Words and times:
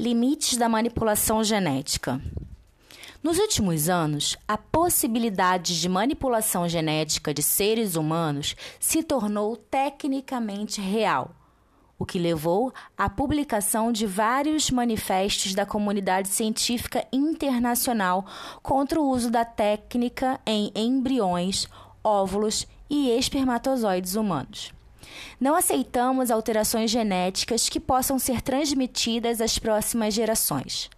Limites 0.00 0.56
da 0.56 0.68
manipulação 0.68 1.42
genética. 1.42 2.22
Nos 3.20 3.36
últimos 3.36 3.88
anos, 3.88 4.36
a 4.46 4.56
possibilidade 4.56 5.80
de 5.80 5.88
manipulação 5.88 6.68
genética 6.68 7.34
de 7.34 7.42
seres 7.42 7.96
humanos 7.96 8.54
se 8.78 9.02
tornou 9.02 9.56
tecnicamente 9.56 10.80
real, 10.80 11.34
o 11.98 12.06
que 12.06 12.16
levou 12.16 12.72
à 12.96 13.10
publicação 13.10 13.90
de 13.90 14.06
vários 14.06 14.70
manifestos 14.70 15.52
da 15.52 15.66
comunidade 15.66 16.28
científica 16.28 17.04
internacional 17.12 18.24
contra 18.62 19.00
o 19.00 19.10
uso 19.10 19.32
da 19.32 19.44
técnica 19.44 20.40
em 20.46 20.70
embriões, 20.76 21.66
óvulos 22.04 22.68
e 22.88 23.10
espermatozoides 23.10 24.14
humanos. 24.14 24.77
Não 25.40 25.54
aceitamos 25.54 26.30
alterações 26.30 26.90
genéticas 26.90 27.68
que 27.68 27.80
possam 27.80 28.18
ser 28.18 28.42
transmitidas 28.42 29.40
às 29.40 29.58
próximas 29.58 30.14
gerações. 30.14 30.90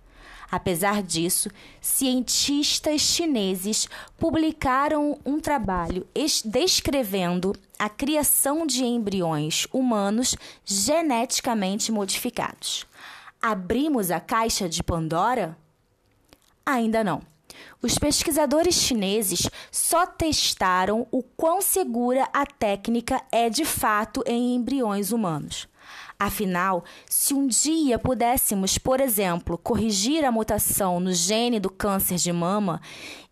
Apesar 0.51 1.01
disso, 1.01 1.49
cientistas 1.81 3.01
chineses 3.01 3.89
publicaram 4.19 5.17
um 5.25 5.39
trabalho 5.39 6.07
descrevendo 6.45 7.55
a 7.79 7.89
criação 7.89 8.67
de 8.67 8.85
embriões 8.85 9.67
humanos 9.73 10.35
geneticamente 10.65 11.93
modificados. 11.93 12.85
Abrimos 13.41 14.11
a 14.11 14.19
caixa 14.19 14.69
de 14.69 14.83
Pandora? 14.83 15.57
Ainda 16.66 17.05
não. 17.05 17.23
Os 17.83 17.99
pesquisadores 17.99 18.75
chineses 18.75 19.49
só 19.71 20.07
testaram 20.07 21.07
o 21.11 21.23
quão 21.23 21.63
segura 21.63 22.29
a 22.33 22.45
técnica 22.45 23.23
é 23.33 23.49
de 23.49 23.65
fato 23.65 24.23
em 24.27 24.55
embriões 24.55 25.13
humanos. 25.13 25.69
Afinal, 26.19 26.85
se 27.09 27.33
um 27.33 27.47
dia 27.47 27.99
pudéssemos, 27.99 28.77
por 28.77 29.01
exemplo, 29.01 29.57
corrigir 29.57 30.23
a 30.23 30.30
mutação 30.30 31.01
no 31.01 31.15
gene 31.15 31.59
do 31.59 31.71
câncer 31.71 32.17
de 32.17 32.30
mama, 32.30 32.83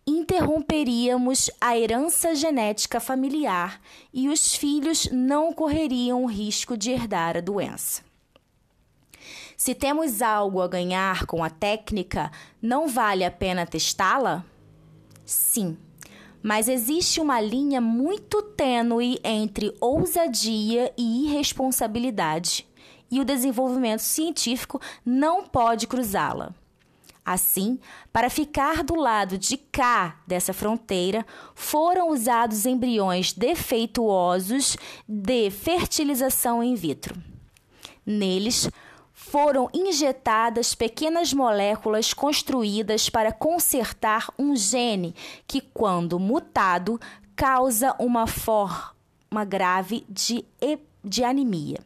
interromperíamos 0.07 1.51
a 1.61 1.77
herança 1.77 2.33
genética 2.33 2.99
familiar 2.99 3.79
e 4.11 4.27
os 4.27 4.55
filhos 4.55 5.07
não 5.11 5.53
correriam 5.53 6.23
o 6.23 6.27
risco 6.27 6.75
de 6.75 6.89
herdar 6.89 7.37
a 7.37 7.41
doença. 7.41 8.08
Se 9.59 9.75
temos 9.75 10.21
algo 10.21 10.61
a 10.61 10.69
ganhar 10.69 11.25
com 11.25 11.43
a 11.43 11.49
técnica, 11.49 12.31
não 12.61 12.87
vale 12.87 13.25
a 13.25 13.29
pena 13.29 13.65
testá-la? 13.65 14.45
Sim, 15.25 15.77
mas 16.41 16.69
existe 16.69 17.19
uma 17.19 17.41
linha 17.41 17.81
muito 17.81 18.41
tênue 18.41 19.19
entre 19.21 19.75
ousadia 19.81 20.93
e 20.97 21.25
irresponsabilidade, 21.25 22.65
e 23.11 23.19
o 23.19 23.25
desenvolvimento 23.25 23.99
científico 23.99 24.79
não 25.05 25.43
pode 25.43 25.87
cruzá-la. 25.87 26.55
Assim, 27.25 27.77
para 28.13 28.29
ficar 28.29 28.81
do 28.81 28.95
lado 28.95 29.37
de 29.37 29.57
cá 29.57 30.21
dessa 30.25 30.53
fronteira, 30.53 31.25
foram 31.53 32.11
usados 32.11 32.65
embriões 32.65 33.33
defeituosos 33.33 34.77
de 35.05 35.51
fertilização 35.51 36.63
in 36.63 36.75
vitro. 36.75 37.13
Neles, 38.05 38.69
foram 39.29 39.69
injetadas 39.71 40.73
pequenas 40.73 41.31
moléculas 41.33 42.13
construídas 42.15 43.11
para 43.11 43.31
consertar 43.31 44.27
um 44.39 44.55
gene 44.55 45.13
que, 45.45 45.61
quando 45.61 46.19
mutado, 46.19 46.99
causa 47.35 47.95
uma 47.99 48.25
forma 48.25 49.45
grave 49.47 50.03
de, 50.09 50.43
de 51.03 51.23
anemia. 51.23 51.77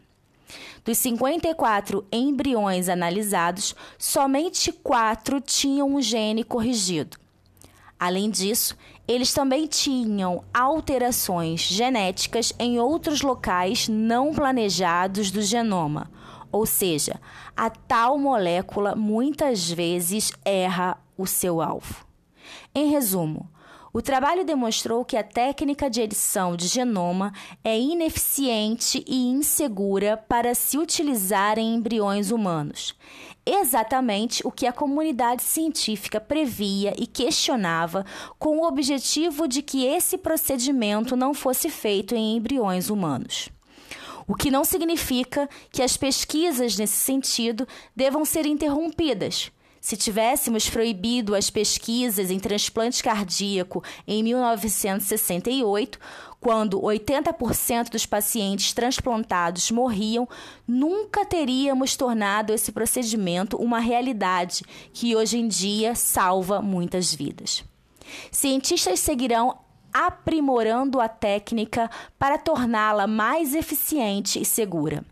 Dos 0.86 0.98
54 1.00 2.06
embriões 2.14 2.88
analisados, 2.88 3.76
somente 3.98 4.72
quatro 4.72 5.42
tinham 5.42 5.96
um 5.96 6.02
gene 6.02 6.46
corrigido. 6.46 7.18
Além 8.00 8.30
disso, 8.30 8.78
eles 9.06 9.34
também 9.34 9.68
tinham 9.68 10.46
alterações 10.54 11.60
genéticas 11.60 12.54
em 12.58 12.80
outros 12.80 13.22
locais 13.22 13.90
não 13.90 14.34
planejados 14.34 15.30
do 15.30 15.42
genoma 15.42 16.10
ou 16.54 16.68
seja, 16.68 17.20
a 17.58 17.68
tal 17.68 18.16
molécula 18.18 18.96
muitas 18.96 19.72
vezes 19.72 20.32
erra 20.46 20.98
o 21.18 21.26
seu 21.26 21.60
alvo. 21.60 22.06
Em 22.76 22.92
resumo, 22.92 23.50
o 23.92 24.02
trabalho 24.02 24.46
demonstrou 24.46 25.04
que 25.04 25.18
a 25.18 25.24
técnica 25.24 25.90
de 25.90 26.02
edição 26.02 26.56
de 26.56 26.68
genoma 26.68 27.34
é 27.64 27.78
ineficiente 27.80 29.04
e 29.08 29.30
insegura 29.30 30.16
para 30.16 30.54
se 30.54 30.78
utilizar 30.78 31.58
em 31.58 31.76
embriões 31.76 32.32
humanos. 32.32 32.96
Exatamente 33.46 34.46
o 34.46 34.52
que 34.52 34.68
a 34.68 34.74
comunidade 34.74 35.44
científica 35.44 36.22
previa 36.22 36.94
e 36.98 37.08
questionava, 37.08 38.06
com 38.40 38.60
o 38.60 38.68
objetivo 38.68 39.48
de 39.48 39.62
que 39.62 39.86
esse 39.86 40.18
procedimento 40.18 41.16
não 41.16 41.34
fosse 41.34 41.70
feito 41.70 42.16
em 42.16 42.38
embriões 42.38 42.90
humanos 42.90 43.53
o 44.28 44.36
que 44.36 44.52
não 44.52 44.64
significa 44.64 45.50
que 45.72 45.82
as 45.82 45.98
pesquisas 45.98 46.78
nesse 46.78 46.96
sentido 46.96 47.68
devam 47.96 48.26
ser 48.26 48.46
interrompidas. 48.46 49.52
Se 49.84 49.98
tivéssemos 49.98 50.70
proibido 50.70 51.36
as 51.36 51.50
pesquisas 51.50 52.32
em 52.32 52.40
transplante 52.40 53.04
cardíaco 53.04 53.84
em 54.08 54.24
1968, 54.24 56.00
quando 56.40 56.80
80% 56.80 57.90
dos 57.90 58.06
pacientes 58.06 58.72
transplantados 58.72 59.70
morriam, 59.72 60.26
nunca 60.66 61.26
teríamos 61.26 61.98
tornado 61.98 62.54
esse 62.54 62.72
procedimento 62.72 63.58
uma 63.58 63.80
realidade 63.80 64.64
que 64.94 65.18
hoje 65.18 65.38
em 65.38 65.50
dia 65.50 65.96
salva 65.96 66.62
muitas 66.62 67.14
vidas. 67.14 67.64
Cientistas 68.32 69.02
seguirão 69.02 69.58
aprimorando 69.94 71.00
a 71.00 71.08
técnica 71.08 71.90
para 72.18 72.38
torná-la 72.38 73.08
mais 73.08 73.54
eficiente 73.54 74.42
e 74.42 74.46
segura. 74.46 75.06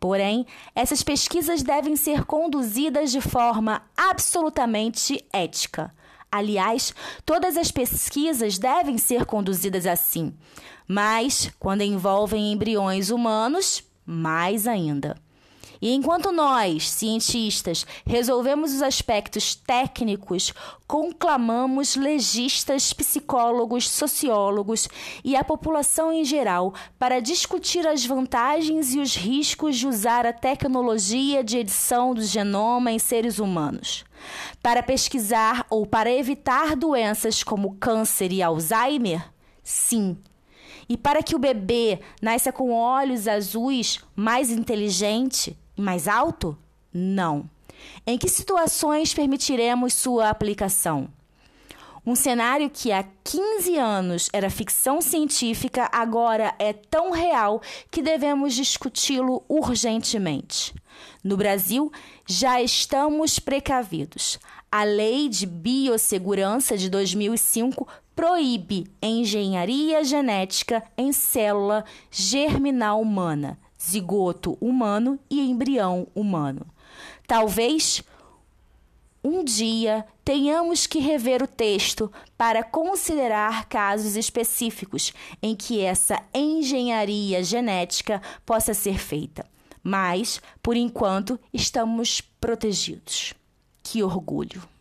Porém, 0.00 0.46
essas 0.74 1.02
pesquisas 1.02 1.62
devem 1.62 1.96
ser 1.96 2.24
conduzidas 2.24 3.10
de 3.10 3.20
forma 3.20 3.82
absolutamente 3.96 5.24
ética. 5.32 5.94
Aliás, 6.30 6.94
todas 7.24 7.56
as 7.56 7.70
pesquisas 7.70 8.58
devem 8.58 8.98
ser 8.98 9.24
conduzidas 9.24 9.86
assim, 9.86 10.34
mas 10.86 11.50
quando 11.58 11.82
envolvem 11.82 12.52
embriões 12.52 13.10
humanos, 13.10 13.82
mais 14.04 14.66
ainda. 14.66 15.16
E 15.80 15.92
enquanto 15.92 16.32
nós, 16.32 16.88
cientistas, 16.90 17.86
resolvemos 18.06 18.72
os 18.72 18.82
aspectos 18.82 19.54
técnicos, 19.54 20.52
conclamamos 20.86 21.96
legistas, 21.96 22.92
psicólogos, 22.92 23.88
sociólogos 23.88 24.88
e 25.24 25.36
a 25.36 25.44
população 25.44 26.12
em 26.12 26.24
geral 26.24 26.74
para 26.98 27.20
discutir 27.20 27.86
as 27.86 28.04
vantagens 28.04 28.94
e 28.94 29.00
os 29.00 29.16
riscos 29.16 29.76
de 29.76 29.86
usar 29.86 30.26
a 30.26 30.32
tecnologia 30.32 31.42
de 31.42 31.58
edição 31.58 32.14
do 32.14 32.22
genoma 32.22 32.92
em 32.92 32.98
seres 32.98 33.38
humanos. 33.38 34.04
Para 34.62 34.82
pesquisar 34.82 35.66
ou 35.68 35.86
para 35.86 36.10
evitar 36.10 36.74
doenças 36.74 37.42
como 37.42 37.76
câncer 37.76 38.32
e 38.32 38.42
Alzheimer? 38.42 39.30
Sim, 39.62 40.16
e 40.88 40.96
para 40.96 41.22
que 41.22 41.34
o 41.34 41.38
bebê 41.38 41.98
nasça 42.22 42.52
com 42.52 42.72
olhos 42.72 43.26
azuis, 43.26 43.98
mais 44.14 44.50
inteligente, 44.50 45.56
mais 45.76 46.08
alto? 46.08 46.56
Não. 46.92 47.48
Em 48.06 48.16
que 48.16 48.28
situações 48.28 49.12
permitiremos 49.12 49.94
sua 49.94 50.30
aplicação? 50.30 51.08
Um 52.06 52.14
cenário 52.14 52.70
que 52.70 52.92
há 52.92 53.04
15 53.24 53.76
anos 53.76 54.28
era 54.32 54.48
ficção 54.48 55.00
científica 55.00 55.90
agora 55.92 56.54
é 56.56 56.72
tão 56.72 57.10
real 57.10 57.60
que 57.90 58.00
devemos 58.00 58.54
discuti-lo 58.54 59.42
urgentemente. 59.48 60.72
No 61.22 61.36
Brasil, 61.36 61.90
já 62.24 62.62
estamos 62.62 63.40
precavidos. 63.40 64.38
A 64.70 64.84
Lei 64.84 65.28
de 65.28 65.46
Biossegurança 65.46 66.78
de 66.78 66.88
2005 66.88 67.88
proíbe 68.14 68.86
engenharia 69.02 70.04
genética 70.04 70.84
em 70.96 71.12
célula 71.12 71.84
germinal 72.08 73.00
humana 73.00 73.58
zigoto 73.80 74.56
humano 74.60 75.18
e 75.28 75.40
embrião 75.40 76.06
humano. 76.14 76.66
Talvez 77.26 78.02
um 79.22 79.42
dia 79.42 80.06
tenhamos 80.24 80.86
que 80.86 81.00
rever 81.00 81.42
o 81.42 81.48
texto 81.48 82.12
para 82.38 82.62
considerar 82.62 83.68
casos 83.68 84.14
específicos 84.14 85.12
em 85.42 85.56
que 85.56 85.80
essa 85.80 86.22
engenharia 86.32 87.42
genética 87.42 88.22
possa 88.44 88.72
ser 88.72 88.98
feita. 88.98 89.44
Mas, 89.82 90.40
por 90.62 90.76
enquanto, 90.76 91.38
estamos 91.52 92.20
protegidos. 92.20 93.34
Que 93.82 94.02
orgulho! 94.02 94.75